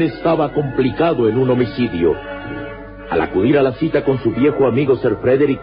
[0.00, 2.14] Estaba complicado en un homicidio.
[3.10, 5.60] Al acudir a la cita con su viejo amigo Sir Frederick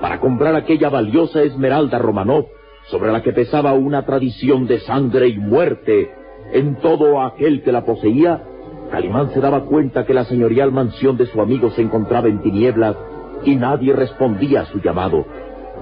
[0.00, 2.46] para comprar aquella valiosa esmeralda Romanov
[2.86, 6.10] sobre la que pesaba una tradición de sangre y muerte
[6.54, 8.42] en todo aquel que la poseía,
[8.90, 12.96] Calimán se daba cuenta que la señorial mansión de su amigo se encontraba en tinieblas
[13.44, 15.26] y nadie respondía a su llamado.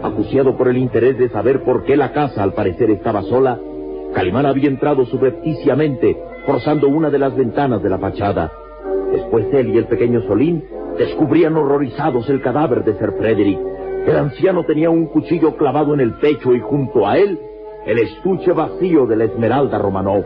[0.03, 3.61] Acuciado por el interés de saber por qué la casa al parecer estaba sola,
[4.13, 6.17] Calimán había entrado subrepticiamente,
[6.47, 8.51] forzando una de las ventanas de la fachada.
[9.13, 10.65] Después él y el pequeño Solín
[10.99, 13.59] descubrían horrorizados el cadáver de Sir Frederick.
[14.07, 17.39] El anciano tenía un cuchillo clavado en el pecho y junto a él
[17.87, 20.25] el estuche vacío de la esmeralda Romanov.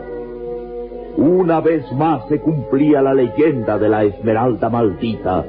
[1.17, 5.45] Una vez más se cumplía la leyenda de la esmeralda maldita.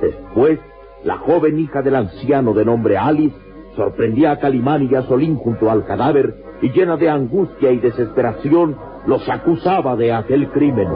[0.00, 0.58] Después,
[1.04, 3.36] la joven hija del anciano de nombre Alice
[3.76, 8.76] sorprendía a Calimán y a Solín junto al cadáver y llena de angustia y desesperación
[9.06, 10.88] los acusaba de aquel crimen.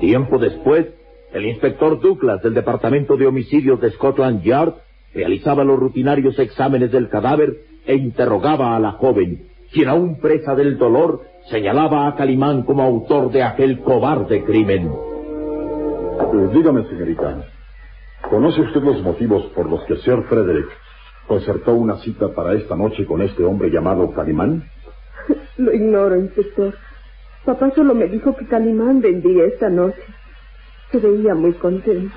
[0.00, 0.86] Tiempo después,
[1.32, 4.74] el inspector Douglas del Departamento de Homicidios de Scotland Yard
[5.12, 10.78] realizaba los rutinarios exámenes del cadáver e interrogaba a la joven, quien aún presa del
[10.78, 14.88] dolor señalaba a Calimán como autor de aquel cobarde crimen.
[14.88, 17.44] Eh, dígame, señorita,
[18.28, 20.68] ¿conoce usted los motivos por los que Sir Frederick
[21.26, 24.64] concertó una cita para esta noche con este hombre llamado Calimán?
[25.56, 26.74] Lo ignoro, inspector.
[27.44, 30.00] Papá solo me dijo que Calimán vendría esta noche.
[30.90, 32.16] Se veía muy contento.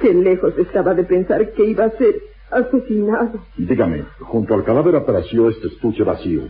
[0.00, 2.16] Qué lejos estaba de pensar que iba a ser
[2.50, 3.44] asesinado.
[3.56, 6.42] Dígame, junto al cadáver apareció este estuche vacío.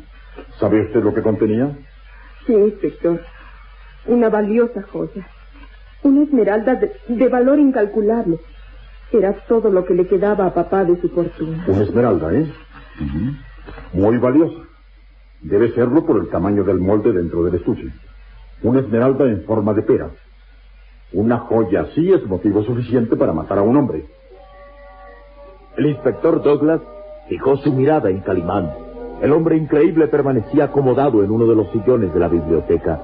[0.58, 1.76] ¿Sabe usted lo que contenía?
[2.46, 3.20] Sí, inspector.
[4.06, 5.26] Una valiosa joya.
[6.02, 8.38] Una esmeralda de, de valor incalculable.
[9.12, 11.64] Era todo lo que le quedaba a papá de su fortuna.
[11.66, 12.52] Una esmeralda, ¿eh?
[13.92, 14.62] Muy valiosa.
[15.42, 17.88] Debe serlo por el tamaño del molde dentro del estuche.
[18.62, 20.10] Una esmeralda en forma de pera.
[21.12, 24.04] Una joya así es motivo suficiente para matar a un hombre.
[25.76, 26.80] El inspector Douglas
[27.28, 28.70] fijó su mirada en Calimán.
[29.22, 33.00] El hombre increíble permanecía acomodado en uno de los sillones de la biblioteca.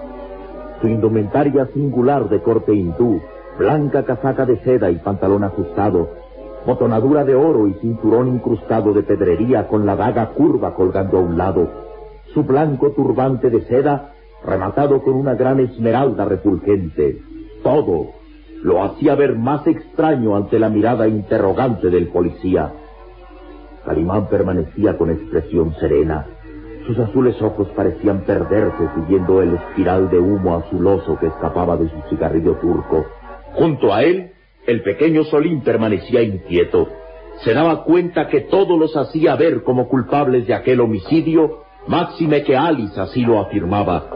[0.80, 3.20] Su indumentaria singular de corte hindú,
[3.58, 6.10] blanca casaca de seda y pantalón ajustado,
[6.66, 11.38] botonadura de oro y cinturón incrustado de pedrería con la daga curva colgando a un
[11.38, 11.68] lado,
[12.34, 14.12] su blanco turbante de seda
[14.44, 17.22] rematado con una gran esmeralda refulgente.
[17.62, 18.08] Todo
[18.62, 22.72] lo hacía ver más extraño ante la mirada interrogante del policía.
[23.84, 26.26] Calimán permanecía con expresión serena.
[26.86, 32.00] Sus azules ojos parecían perderse siguiendo el espiral de humo azuloso que escapaba de su
[32.08, 33.06] cigarrillo turco.
[33.54, 34.32] Junto a él,
[34.66, 36.88] el pequeño Solín permanecía inquieto.
[37.44, 42.56] Se daba cuenta que todo los hacía ver como culpables de aquel homicidio, máxime que
[42.56, 44.10] Alice así lo afirmaba.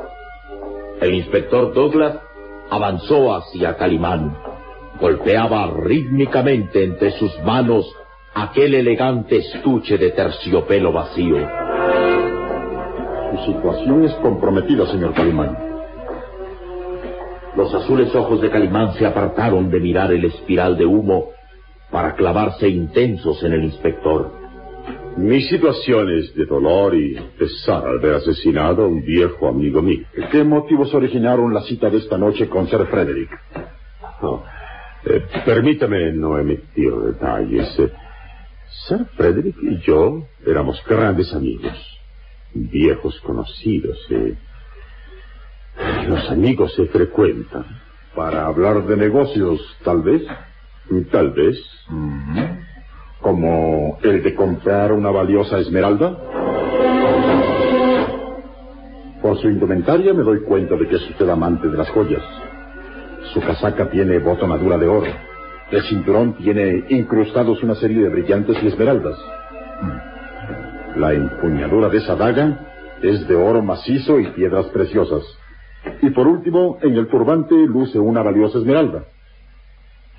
[1.00, 2.18] El inspector Douglas
[2.70, 4.36] avanzó hacia Calimán.
[5.00, 7.94] Golpeaba rítmicamente entre sus manos
[8.34, 11.36] aquel elegante estuche de terciopelo vacío.
[13.30, 15.69] Su situación es comprometida, señor Calimán.
[17.56, 21.30] Los azules ojos de Calimán se apartaron de mirar el espiral de humo
[21.90, 24.32] para clavarse intensos en el inspector.
[25.16, 30.06] Mi situación es de dolor y pesar al haber asesinado a un viejo amigo mío.
[30.30, 33.30] ¿Qué motivos originaron la cita de esta noche con Sir Frederick?
[35.04, 37.78] Eh, permítame no emitir detalles.
[37.80, 37.90] Eh,
[38.86, 41.72] Sir Frederick y yo éramos grandes amigos,
[42.54, 43.98] viejos conocidos.
[44.10, 44.36] Eh.
[46.08, 47.64] Los amigos se frecuentan.
[48.14, 50.22] Para hablar de negocios, tal vez.
[51.10, 51.56] Tal vez.
[53.20, 56.16] Como el de comprar una valiosa esmeralda.
[59.22, 62.22] Por su indumentaria me doy cuenta de que es usted amante de las joyas.
[63.34, 65.12] Su casaca tiene botonadura de oro.
[65.70, 69.16] El cinturón tiene incrustados una serie de brillantes y esmeraldas.
[70.96, 72.58] La empuñadura de esa daga
[73.02, 75.22] es de oro macizo y piedras preciosas.
[76.02, 79.04] Y por último, en el turbante luce una valiosa esmeralda.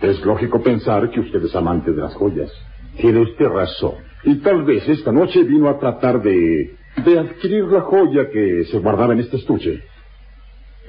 [0.02, 2.52] Es lógico pensar que usted es amante de las joyas.
[2.98, 3.94] Tiene usted razón.
[4.24, 8.80] Y tal vez esta noche vino a tratar de, de adquirir la joya que se
[8.80, 9.84] guardaba en este estuche.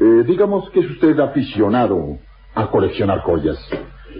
[0.00, 2.18] Eh, digamos que es usted aficionado
[2.54, 3.58] a coleccionar joyas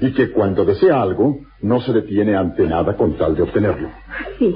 [0.01, 3.89] y que cuando desea algo no se detiene ante nada con tal de obtenerlo.
[4.39, 4.55] Sí,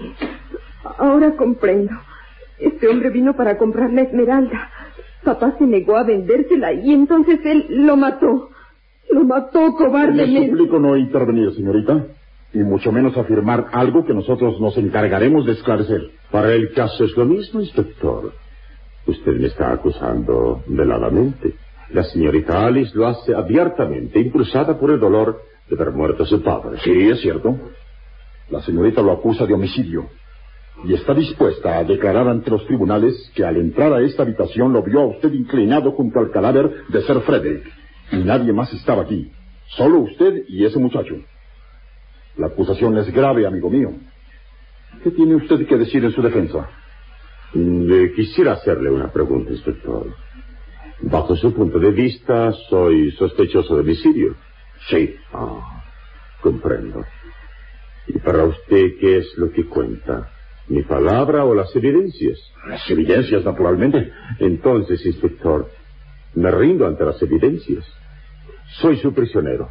[0.99, 1.93] ahora comprendo.
[2.59, 4.71] Este hombre vino para comprar la esmeralda.
[5.27, 8.51] Papá se negó a vendérsela y entonces él lo mató.
[9.11, 10.51] Lo mató Le cobardemente.
[10.51, 12.07] suplico no intervenir, señorita,
[12.55, 16.11] y mucho menos afirmar algo que nosotros nos encargaremos de esclarecer.
[16.31, 18.33] Para el caso es lo mismo, inspector.
[19.07, 21.55] Usted me está acusando veladamente.
[21.91, 26.41] La señorita Alice lo hace abiertamente, impulsada por el dolor de ver muerto a su
[26.43, 26.79] padre.
[26.85, 27.57] Sí, es cierto.
[28.51, 30.07] La señorita lo acusa de homicidio
[30.85, 34.83] y está dispuesta a declarar ante los tribunales que al entrar a esta habitación lo
[34.83, 37.67] vio a usted inclinado junto al cadáver de Sir Frederick
[38.13, 39.33] y nadie más estaba aquí,
[39.69, 41.17] solo usted y ese muchacho.
[42.37, 43.93] La acusación es grave, amigo mío.
[45.03, 46.69] ¿Qué tiene usted que decir en su defensa?
[47.55, 50.15] Le quisiera hacerle una pregunta, inspector.
[51.01, 54.35] Bajo su punto de vista, soy sospechoso de homicidio.
[54.89, 55.15] Sí.
[55.33, 55.85] Ah,
[56.41, 57.05] comprendo.
[58.09, 60.31] ¿Y para usted qué es lo que cuenta?
[60.69, 62.39] ¿Mi palabra o las evidencias?
[62.69, 64.13] Las evidencias, naturalmente.
[64.41, 65.71] Entonces, inspector,
[66.35, 67.85] me rindo ante las evidencias.
[68.81, 69.71] Soy su prisionero.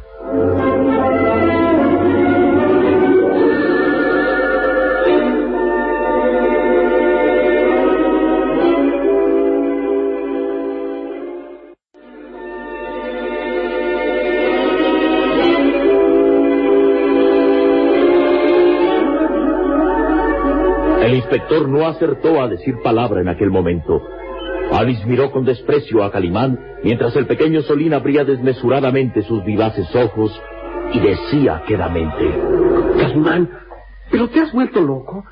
[21.36, 24.02] Inspector no acertó a decir palabra en aquel momento.
[24.72, 30.32] Alice miró con desprecio a Calimán mientras el pequeño Solín abría desmesuradamente sus vivaces ojos
[30.92, 32.24] y decía quedamente.
[32.98, 33.50] Calimán,
[34.10, 35.24] pero te has vuelto loco.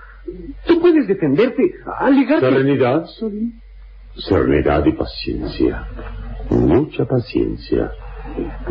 [0.67, 3.61] Tú puedes defenderte, alegar Serenidad, Solín.
[4.17, 5.87] Serenidad y paciencia.
[6.51, 7.91] Mucha paciencia.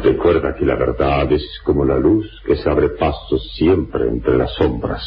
[0.03, 4.53] Recuerda que la verdad es como la luz que se abre paso siempre entre las
[4.53, 5.03] sombras.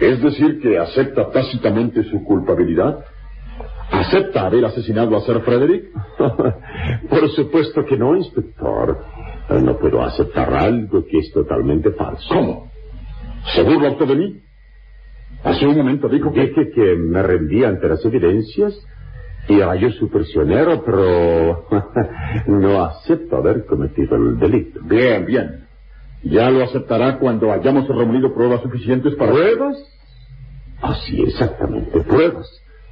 [0.00, 3.04] Es decir, que acepta tácitamente su culpabilidad.
[3.90, 5.90] ¿Acepta haber asesinado a Sir Frederick?
[7.10, 8.98] Por supuesto que no, inspector.
[9.62, 12.28] No puedo aceptar algo que es totalmente falso.
[12.32, 12.70] ¿Cómo?
[13.54, 14.40] ¿Se burla usted de mí?
[15.42, 16.48] Hace un momento dijo que...
[16.48, 18.86] Dije que me rendía ante las evidencias
[19.48, 21.66] y yo su prisionero, pero
[22.46, 24.80] no acepto haber cometido el delito.
[24.84, 25.69] Bien, bien.
[26.22, 29.32] Ya lo aceptará cuando hayamos reunido pruebas suficientes para...
[29.32, 29.76] ¿Pruebas?
[30.82, 32.46] Así, exactamente, pruebas.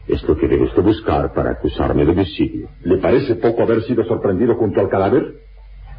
[0.06, 2.68] Es lo que debe usted buscar para acusarme de homicidio.
[2.82, 5.34] ¿Le parece poco haber sido sorprendido junto al cadáver?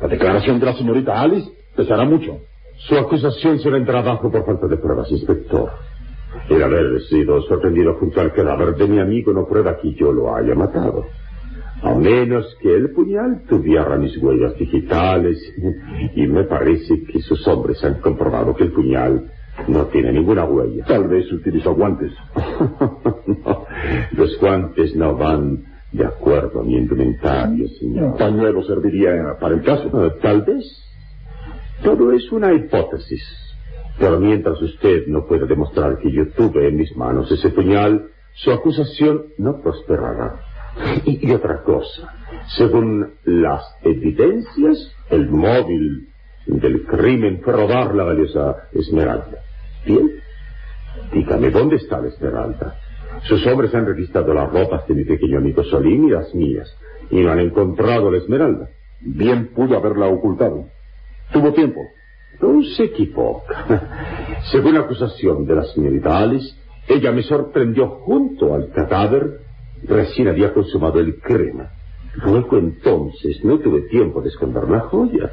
[0.02, 2.40] La declaración de la señorita Alice pesará mucho.
[2.88, 5.70] Su acusación se vendrá abajo por falta de pruebas, inspector.
[6.50, 10.36] El haber sido sorprendido junto al cadáver de mi amigo no prueba que yo lo
[10.36, 11.06] haya matado.
[11.82, 15.38] A menos que el puñal tuviera mis huellas digitales.
[16.16, 19.32] Y me parece que sus hombres han comprobado que el puñal
[19.68, 20.84] no tiene ninguna huella.
[20.86, 22.12] Tal vez utilizó guantes.
[23.46, 23.66] No,
[24.14, 28.18] los guantes no van de acuerdo a mi indumentario, Un señor.
[28.18, 29.90] pañuelo serviría para el caso.
[29.94, 30.66] Ah, Tal vez.
[31.84, 33.22] Todo es una hipótesis.
[33.98, 38.52] Pero mientras usted no puede demostrar que yo tuve en mis manos ese puñal, su
[38.52, 40.40] acusación no prosperará.
[41.06, 42.14] Y, y otra cosa,
[42.58, 46.10] según las evidencias, el móvil
[46.46, 49.40] del crimen fue robar la valiosa esmeralda.
[49.86, 50.10] Bien,
[51.14, 52.76] dígame, ¿dónde está la esmeralda?
[53.24, 56.74] Sus hombres han registrado las ropas de mi pequeño amigo Solín y las mías,
[57.10, 58.70] y no han encontrado la esmeralda.
[59.02, 60.66] Bien pudo haberla ocultado.
[61.32, 61.82] Tuvo tiempo.
[62.42, 63.66] No se equivoca.
[64.52, 66.56] Según la acusación de la señorita Alice,
[66.88, 69.42] ella me sorprendió junto al cadáver.
[69.84, 71.72] Recién había consumado el crema.
[72.26, 75.32] Luego entonces no tuve tiempo de esconder la joya.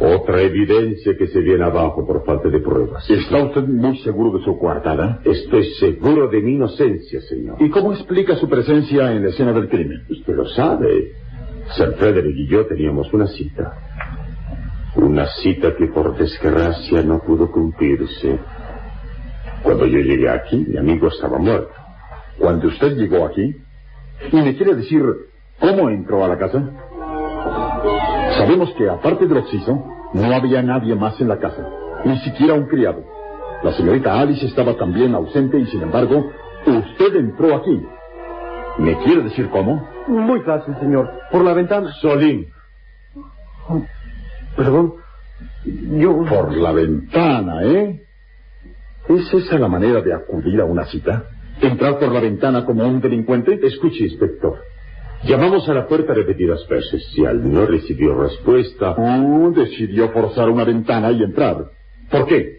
[0.00, 3.08] Otra evidencia que se viene abajo por falta de pruebas.
[3.08, 5.20] ¿Está usted muy seguro de su coartada?
[5.24, 7.56] Estoy seguro de mi inocencia, señor.
[7.60, 10.04] ¿Y cómo explica su presencia en la escena del crimen?
[10.10, 11.12] Usted lo sabe.
[11.76, 13.72] Sir Frederick y yo teníamos una cita.
[14.96, 18.38] Una cita que por desgracia no pudo cumplirse.
[19.62, 21.83] Cuando yo llegué aquí, mi amigo estaba muerto.
[22.38, 23.56] Cuando usted llegó aquí,
[24.32, 25.02] ¿y me quiere decir
[25.60, 26.62] cómo entró a la casa?
[28.38, 31.68] Sabemos que aparte del occiso, no había nadie más en la casa,
[32.04, 33.04] ni siquiera un criado.
[33.62, 36.30] La señorita Alice estaba también ausente y sin embargo,
[36.66, 37.82] usted entró aquí.
[38.78, 39.88] ¿Me quiere decir cómo?
[40.08, 41.10] Muy fácil, señor.
[41.30, 41.92] Por la ventana.
[42.00, 42.48] Solín.
[44.56, 44.94] Perdón.
[45.64, 46.24] Yo.
[46.24, 48.02] Por la ventana, ¿eh?
[49.08, 51.24] ¿Es esa la manera de acudir a una cita?
[51.60, 53.58] ¿Entrar por la ventana como un delincuente?
[53.62, 54.58] Escuche, inspector.
[55.24, 58.94] Llamamos a la puerta repetidas veces y al no recibió respuesta.
[58.98, 61.64] Oh, decidió forzar una ventana y entrar.
[62.10, 62.58] ¿Por qué?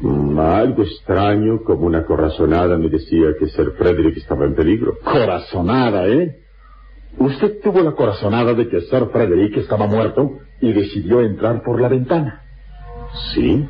[0.00, 4.98] Mm, algo extraño, como una corazonada, me decía que Sir Frederick estaba en peligro.
[5.04, 6.40] Corazonada, ¿eh?
[7.16, 11.88] Usted tuvo la corazonada de que Sir Frederick estaba muerto y decidió entrar por la
[11.88, 12.42] ventana.
[13.32, 13.64] Sí,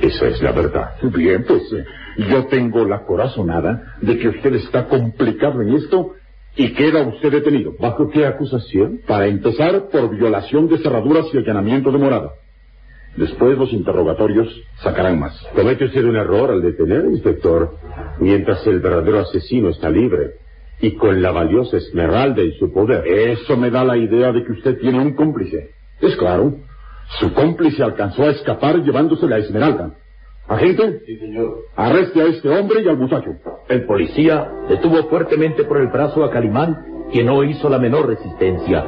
[0.00, 0.96] esa es la verdad.
[1.02, 1.84] Bien, pues eh,
[2.30, 6.14] yo tengo la corazonada de que usted está complicado en esto
[6.56, 7.74] y queda usted detenido.
[7.78, 9.00] ¿Bajo qué acusación?
[9.06, 12.30] Para empezar, por violación de cerraduras y allanamiento de morada.
[13.16, 14.48] Después los interrogatorios
[14.82, 15.34] sacarán más.
[15.54, 17.74] Comete usted un error al detener, inspector,
[18.20, 20.34] mientras el verdadero asesino está libre
[20.80, 23.06] y con la valiosa esmeralda en su poder.
[23.06, 25.70] Eso me da la idea de que usted tiene un cómplice.
[26.00, 26.56] Es claro.
[27.18, 29.94] Su cómplice alcanzó a escapar llevándose la esmeralda.
[30.48, 31.00] Agente.
[31.06, 31.58] Sí, señor.
[31.76, 33.30] Arreste a este hombre y al muchacho.
[33.68, 36.76] El policía detuvo fuertemente por el brazo a Calimán,
[37.12, 38.84] que no hizo la menor resistencia.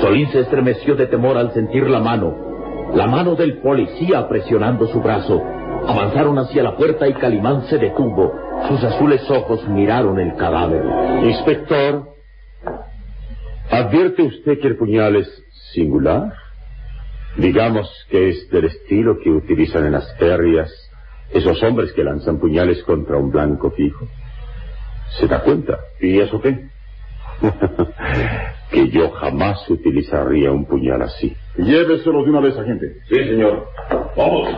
[0.00, 2.90] Solín se estremeció de temor al sentir la mano.
[2.94, 5.42] La mano del policía presionando su brazo.
[5.86, 8.32] Avanzaron hacia la puerta y Calimán se detuvo.
[8.68, 10.84] Sus azules ojos miraron el cadáver.
[11.24, 12.08] Inspector,
[13.70, 16.32] ¿advierte usted que el puñal es singular?
[17.36, 20.70] Digamos que es del estilo que utilizan en las ferias
[21.32, 24.06] esos hombres que lanzan puñales contra un blanco fijo.
[25.18, 25.78] ¿Se da cuenta?
[26.00, 26.68] ¿Y eso qué?
[28.70, 31.34] que yo jamás utilizaría un puñal así.
[31.56, 32.96] Lléveselo de una vez, agente.
[33.08, 33.66] Sí, señor.
[34.16, 34.48] Vamos.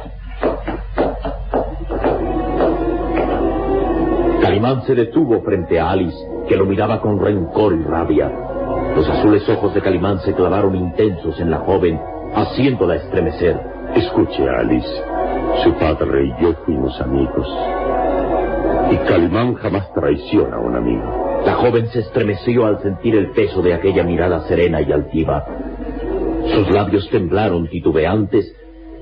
[4.41, 8.31] Calimán se detuvo frente a Alice, que lo miraba con rencor y rabia.
[8.95, 12.01] Los azules ojos de Calimán se clavaron intensos en la joven,
[12.35, 13.59] haciéndola estremecer.
[13.95, 14.89] Escuche, Alice.
[15.63, 17.49] Su padre y yo fuimos amigos.
[18.91, 21.43] Y Calimán jamás traiciona a un amigo.
[21.45, 25.45] La joven se estremeció al sentir el peso de aquella mirada serena y altiva.
[26.55, 28.55] Sus labios temblaron titubeantes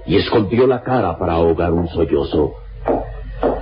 [0.07, 2.55] y escondió la cara para ahogar un sollozo.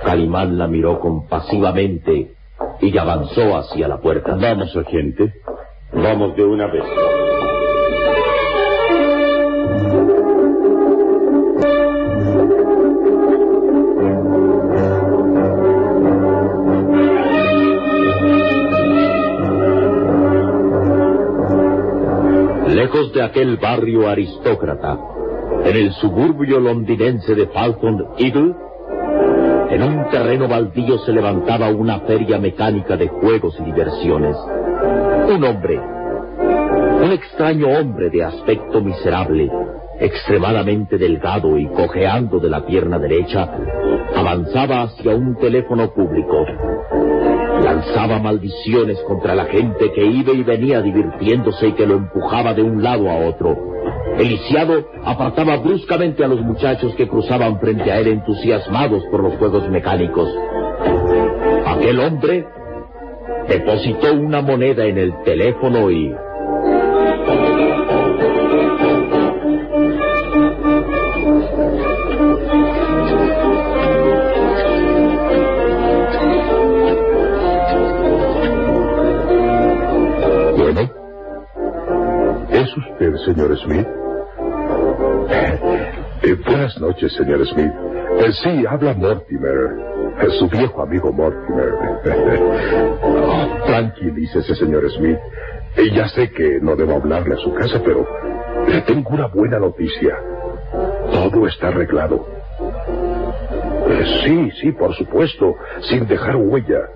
[0.03, 2.33] Calimán la miró compasivamente
[2.81, 4.35] y avanzó hacia la puerta.
[4.35, 5.33] Vamos, agente.
[5.93, 6.83] Vamos de una vez.
[22.91, 24.99] De aquel barrio aristócrata,
[25.63, 28.53] en el suburbio londinense de Falcon Eagle,
[29.69, 34.35] en un terreno baldío se levantaba una feria mecánica de juegos y diversiones.
[35.33, 39.49] Un hombre, un extraño hombre de aspecto miserable,
[39.99, 43.49] extremadamente delgado y cojeando de la pierna derecha,
[44.15, 46.45] avanzaba hacia un teléfono público.
[47.63, 52.63] Lanzaba maldiciones contra la gente que iba y venía divirtiéndose y que lo empujaba de
[52.63, 53.55] un lado a otro.
[54.17, 59.35] El lisiado apartaba bruscamente a los muchachos que cruzaban frente a él entusiasmados por los
[59.35, 60.29] juegos mecánicos.
[61.65, 62.45] Aquel hombre
[63.47, 66.13] depositó una moneda en el teléfono y...
[83.25, 83.87] señor Smith?
[86.23, 87.71] Eh, buenas noches, señor Smith.
[88.19, 89.69] Eh, sí, habla Mortimer,
[90.21, 91.73] eh, su viejo amigo Mortimer.
[93.65, 95.17] Tranquilícese, señor Smith.
[95.93, 98.05] Ya sé que no debo hablarle a su casa, pero
[98.67, 100.17] Le tengo una buena noticia.
[101.11, 102.27] Todo está arreglado.
[104.23, 105.55] Sí, sí, por supuesto,
[105.89, 106.89] sin dejar huella.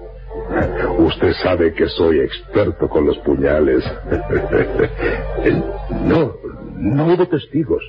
[1.00, 3.84] Usted sabe que soy experto con los puñales.
[6.06, 6.36] No,
[6.78, 7.84] no hubo testigos.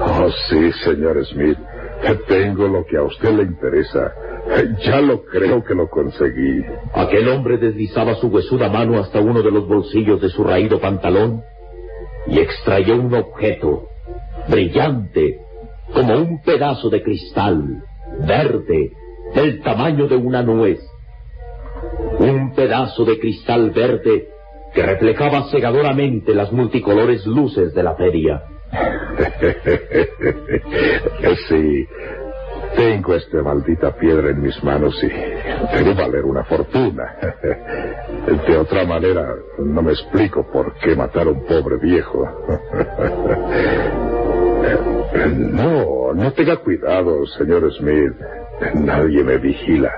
[0.00, 1.58] Oh, sí, señor Smith.
[2.26, 4.12] Tengo lo que a usted le interesa.
[4.84, 6.64] Ya lo creo que lo conseguí.
[6.94, 11.42] Aquel hombre deslizaba su huesuda mano hasta uno de los bolsillos de su raído pantalón
[12.26, 13.88] y extrayó un objeto
[14.48, 15.40] brillante
[15.92, 17.82] como un pedazo de cristal
[18.26, 18.92] verde
[19.34, 20.80] del tamaño de una nuez.
[22.18, 24.28] Un pedazo de cristal verde
[24.74, 28.42] que reflejaba cegadoramente las multicolores luces de la feria.
[31.48, 31.86] sí,
[32.76, 35.08] tengo esta maldita piedra en mis manos y
[35.76, 37.16] debe valer una fortuna.
[38.46, 42.24] De otra manera, no me explico por qué matar a un pobre viejo.
[45.28, 48.12] No, no tenga cuidado, señor Smith.
[48.74, 49.90] Nadie me vigila.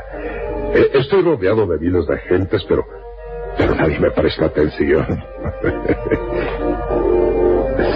[0.94, 2.84] Estoy rodeado de miles de agentes, pero,
[3.56, 5.06] pero nadie me presta atención.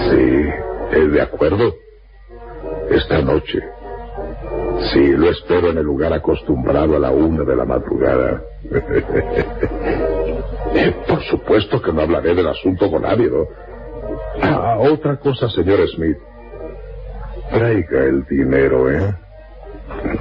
[0.09, 0.51] Sí,
[1.13, 1.75] de acuerdo.
[2.91, 3.61] Esta noche.
[4.93, 8.43] Sí, lo espero en el lugar acostumbrado a la una de la madrugada.
[10.75, 13.49] Eh, por supuesto que no hablaré del asunto con ¿no?
[14.43, 16.19] Ah, otra cosa, señor Smith.
[17.51, 19.15] Traiga el dinero, ¿eh?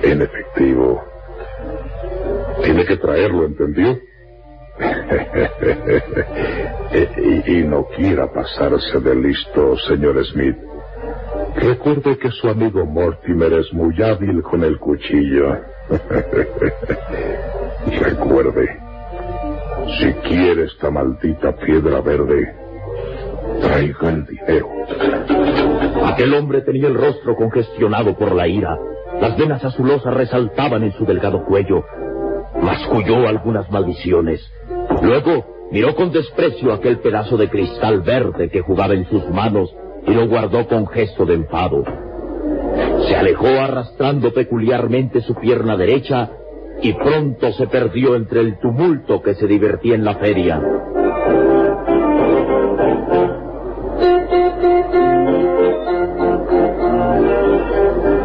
[0.04, 1.04] En efectivo.
[2.64, 3.98] Tiene que traerlo, ¿entendió?
[6.94, 10.58] y, y, no quiera pasarse de listo, señor Smith.
[11.56, 15.56] Recuerde que su amigo Mortimer es muy hábil con el cuchillo.
[18.02, 18.80] Recuerde,
[20.00, 22.56] si quiere esta maldita piedra verde,
[23.62, 24.70] traiga el dinero.
[26.06, 28.78] Aquel hombre tenía el rostro congestionado por la ira.
[29.20, 31.86] Las venas azulosas resaltaban en su delgado cuello.
[32.62, 34.42] Masculló algunas maldiciones.
[35.02, 39.74] Luego miró con desprecio aquel pedazo de cristal verde que jugaba en sus manos
[40.06, 41.84] y lo guardó con gesto de enfado.
[43.08, 46.30] Se alejó arrastrando peculiarmente su pierna derecha
[46.82, 50.62] y pronto se perdió entre el tumulto que se divertía en la feria.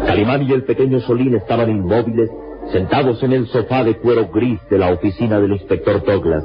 [0.05, 2.29] Calimán y el pequeño Solín estaban inmóviles,
[2.71, 6.43] sentados en el sofá de cuero gris de la oficina del inspector Douglas.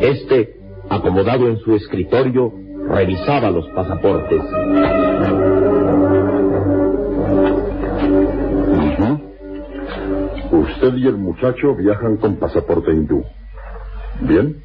[0.00, 0.56] Este,
[0.88, 2.52] acomodado en su escritorio,
[2.88, 4.42] revisaba los pasaportes.
[10.50, 13.22] Usted y el muchacho viajan con pasaporte hindú.
[14.22, 14.56] Bien.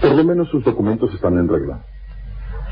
[0.00, 1.84] Por lo menos sus documentos están en regla.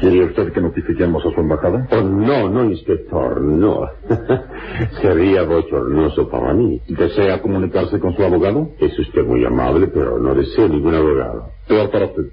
[0.01, 1.87] ¿Quiere usted que notifiquemos a su embajada?
[1.93, 3.89] Oh, no, no, inspector, no.
[5.01, 6.81] Sería bochornoso para mí.
[6.89, 8.71] ¿Desea comunicarse con su abogado?
[8.81, 11.53] Es usted muy amable, pero no deseo ningún abogado.
[11.69, 12.25] Peor para usted.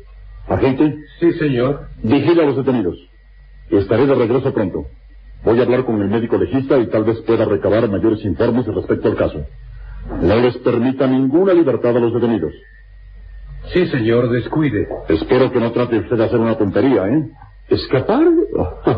[0.48, 0.96] ¿Agente?
[1.20, 1.88] Sí, señor.
[2.04, 2.98] Vigila a los detenidos.
[3.70, 4.86] Estaré de regreso pronto.
[5.44, 9.08] Voy a hablar con el médico legista y tal vez pueda recabar mayores informes respecto
[9.08, 9.46] al caso.
[10.22, 12.54] No les permita ninguna libertad a los detenidos.
[13.72, 14.88] Sí, señor, descuide.
[15.08, 17.30] Espero que no trate usted de hacer una tontería, ¿eh?
[17.72, 18.24] ¿Escapar?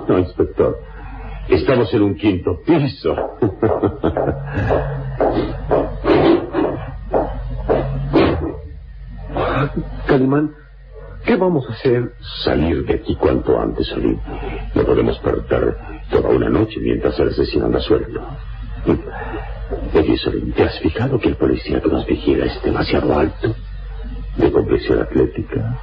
[0.07, 0.79] no, inspector.
[1.47, 3.15] Estamos en un quinto piso.
[10.07, 10.55] Calimán,
[11.23, 12.13] ¿qué vamos a hacer?
[12.43, 14.17] Salir de aquí cuanto antes, salir.
[14.73, 15.77] No podemos perder
[16.09, 18.21] toda una noche mientras el asesino anda suelto.
[19.93, 23.55] Oye, Solín, ¿te has fijado que el policía que nos vigila es demasiado alto?
[24.37, 25.79] De complexión atlética,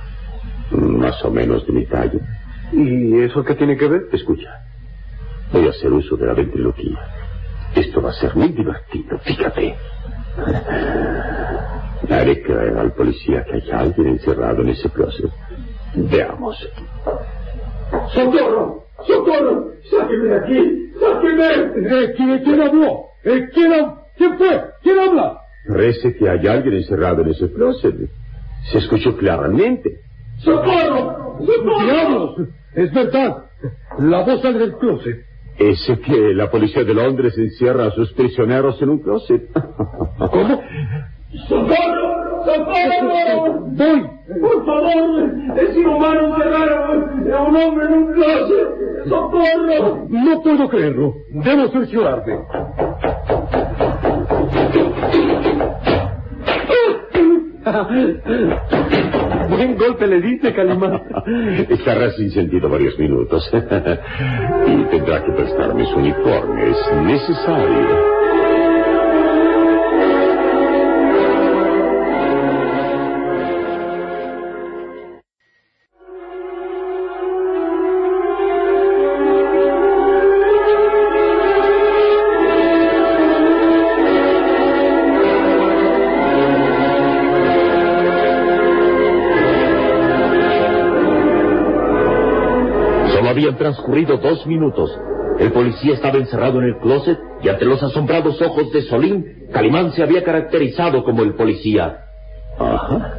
[0.73, 2.40] más o menos de mi talla.
[2.73, 4.03] ¿Y eso qué tiene que ver?
[4.13, 4.51] Escucha,
[5.53, 6.99] voy a hacer uso de la ventriloquía.
[7.75, 9.77] Esto va a ser muy divertido, fíjate.
[12.11, 15.31] Haré creer al policía que hay alguien encerrado en ese closet.
[15.95, 16.57] Veamos.
[18.15, 18.85] ¡Socorro!
[19.07, 19.73] ¡Socorro!
[19.91, 20.93] ¡Sáqueme de aquí!
[20.99, 22.05] ¡Sáqueme!
[22.05, 23.01] Eh, ¿quién, ¿Quién habló?
[23.25, 23.73] Eh, ¿quién,
[24.17, 24.63] ¿Quién fue?
[24.83, 25.41] ¿Quién habla?
[25.69, 27.95] Parece que hay alguien encerrado en ese closet.
[28.71, 30.01] Se escuchó claramente.
[30.39, 31.39] ¡Socorro!
[31.45, 31.85] ¡Socorro!
[31.85, 32.37] ¡Diablos!
[32.75, 33.45] Es verdad.
[33.99, 35.25] La voz sale del closet.
[35.59, 39.51] Ese que la policía de Londres encierra a sus prisioneros en un closet.
[39.53, 40.63] ¿Cómo?
[41.49, 42.45] ¡Socorro!
[42.45, 43.61] ¡Socorro!
[43.67, 44.11] ¡Voy!
[44.41, 45.33] ¡Por favor!
[45.59, 46.73] ¡Es inhumano encerrar
[47.35, 48.69] a un hombre en un closet!
[49.09, 50.07] ¡Socorro!
[50.09, 51.15] No puedo creerlo.
[51.31, 52.39] Debo cerciorarme.
[59.49, 61.03] Buen golpe le diste, Calimán.
[61.69, 63.51] Estará sin sentido varios minutos.
[64.67, 66.71] y tendrá que prestarme su uniforme.
[66.71, 68.20] Es necesario.
[93.31, 94.91] Habían transcurrido dos minutos.
[95.39, 99.93] El policía estaba encerrado en el closet y ante los asombrados ojos de Solín, Calimán
[99.93, 102.05] se había caracterizado como el policía.
[102.59, 103.15] Ajá.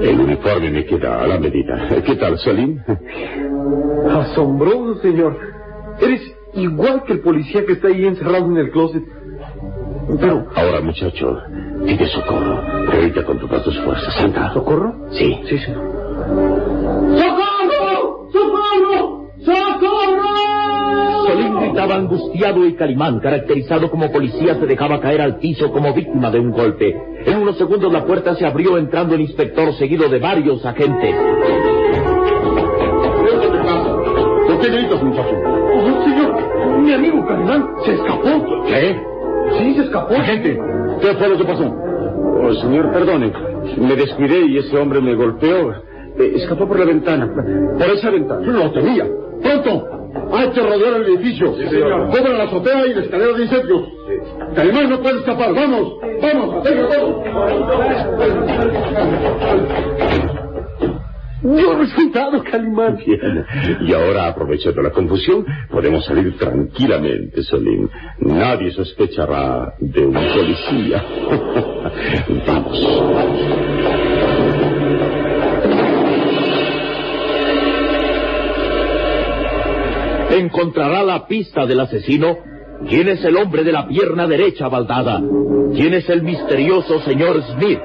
[0.00, 1.88] El uniforme me queda a la medida.
[2.04, 2.82] ¿Qué tal, Solín?
[4.08, 5.36] Asombroso, señor.
[6.00, 6.22] Eres
[6.54, 9.02] igual que el policía que está ahí encerrado en el closet.
[10.18, 10.46] Pero...
[10.54, 11.42] Ahora, muchacho,
[11.84, 12.62] pide socorro.
[12.90, 14.16] Pero con todas tus fuerzas.
[14.18, 14.52] Anda.
[14.54, 14.94] ¿Socorro?
[15.12, 15.40] Sí.
[15.46, 16.00] Sí, señor.
[21.70, 26.40] Gritaba angustiado y Calimán, caracterizado como policía, se dejaba caer al piso como víctima de
[26.40, 26.96] un golpe.
[27.24, 31.14] En unos segundos la puerta se abrió entrando el inspector seguido de varios agentes.
[34.46, 35.36] ¿Por qué gritas, muchacho?
[35.74, 38.64] Oh, señor, mi amigo Calimán se escapó.
[38.66, 39.00] ¿Qué?
[39.58, 40.14] Sí, se escapó.
[40.14, 40.58] Agente,
[41.00, 41.72] ¿qué fue lo que pasó?
[42.42, 43.32] Oh, señor, perdone.
[43.78, 45.70] Me descuidé y ese hombre me golpeó.
[46.18, 47.30] Eh, escapó por la ventana.
[47.78, 48.40] Por esa ventana.
[48.44, 49.06] Lo tenía.
[49.40, 49.99] ¡Pronto!
[50.32, 51.54] Hay que rodear el edificio.
[51.56, 52.10] Sí, señor.
[52.10, 53.88] Cobra la azotea y la escalera de incendios.
[54.54, 55.54] Calimán no puede escapar.
[55.54, 55.94] ¡Vamos!
[56.22, 56.66] ¡Vamos!
[56.66, 57.24] ¡Atenga todo!
[61.42, 62.98] Yo resultado, Calimán.
[62.98, 63.46] Bien.
[63.80, 67.88] Y ahora, aprovechando la confusión, podemos salir tranquilamente, Solín.
[68.18, 71.02] Nadie sospechará de un policía.
[72.46, 72.78] Vamos.
[80.40, 82.38] Encontrará la pista del asesino.
[82.88, 85.22] ¿Quién es el hombre de la pierna derecha baldada?
[85.74, 87.78] ¿Quién es el misterioso señor Smith?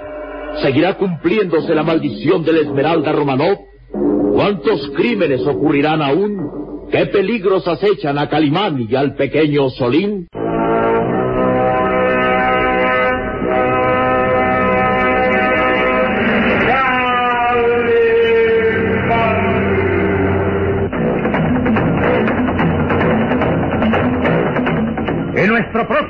[0.62, 3.58] ¿Seguirá cumpliéndose la maldición de la Esmeralda Romanov?
[4.34, 6.88] ¿Cuántos crímenes ocurrirán aún?
[6.92, 10.28] ¿Qué peligros acechan a Calimán y al pequeño Solín?